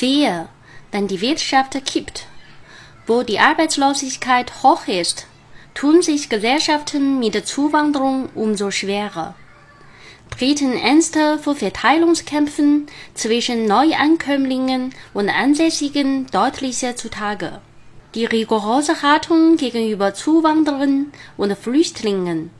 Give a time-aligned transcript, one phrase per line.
[0.00, 0.48] Wehe,
[0.90, 2.26] wenn die Wirtschaft kippt.
[3.06, 5.26] Wo die Arbeitslosigkeit hoch ist,
[5.74, 9.34] tun sich Gesellschaften mit der Zuwanderung umso schwerer.
[10.30, 17.60] Treten Ängste vor Verteilungskämpfen zwischen Neuankömmlingen und Ansässigen deutlicher zutage.
[18.14, 22.50] Die rigorose Haltung gegenüber Zuwanderern und Flüchtlingen,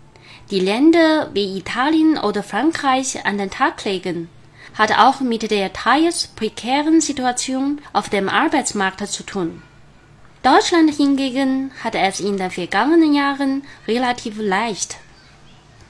[0.51, 4.29] die Länder wie Italien oder Frankreich an den Tag legen,
[4.75, 9.63] hat auch mit der teils prekären Situation auf dem Arbeitsmarkt zu tun.
[10.43, 14.97] Deutschland hingegen hat es in den vergangenen Jahren relativ leicht.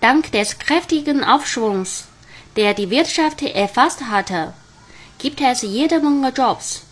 [0.01, 2.09] Dank des kräftigen Aufschwungs,
[2.57, 4.53] der die Wirtschaft erfasst hatte,
[5.19, 6.83] gibt es jede Menge Jobs.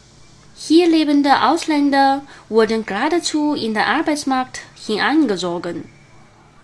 [0.57, 5.89] Hier lebende Ausländer wurden geradezu in den Arbeitsmarkt hineingesogen.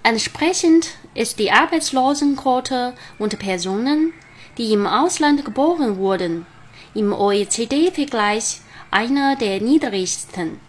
[0.02, 4.12] Entsprechend ist die Arbeitslosenquote unter Personen,
[4.58, 6.46] die im Ausland geboren wurden,
[6.94, 8.60] im OECD-Vergleich
[8.90, 10.60] einer der niedrigsten.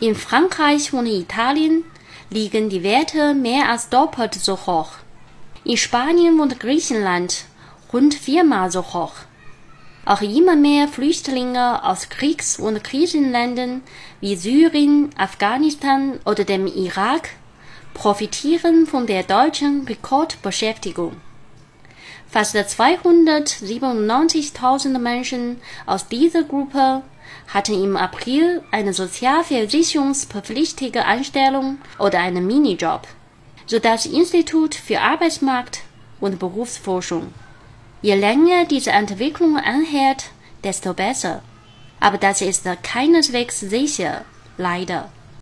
[0.00, 1.84] In Frankreich und Italien
[2.30, 4.92] liegen die Werte mehr als doppelt so hoch.
[5.64, 7.44] In Spanien und Griechenland
[7.92, 9.12] rund viermal so hoch.
[10.04, 13.82] Auch immer mehr Flüchtlinge aus Kriegs- und Krisenländern
[14.20, 17.30] wie Syrien, Afghanistan oder dem Irak
[17.92, 21.16] profitieren von der deutschen Rekordbeschäftigung.
[22.26, 27.02] Fast 297.000 Menschen aus dieser Gruppe
[27.46, 33.08] hatten im April eine sozialversicherungspflichtige Anstellung oder einen Minijob,
[33.66, 35.80] so das Institut für Arbeitsmarkt
[36.20, 37.32] und Berufsforschung.
[38.02, 40.30] Je länger diese Entwicklung anhält,
[40.62, 41.42] desto besser.
[42.00, 44.24] Aber das ist keineswegs sicher,
[44.56, 45.10] leider.